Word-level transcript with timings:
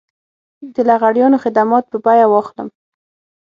د 0.73 0.75
لغړیانو 0.89 1.37
خدمات 1.43 1.85
په 1.91 1.97
بيه 2.05 2.25
واخلم. 2.29 2.67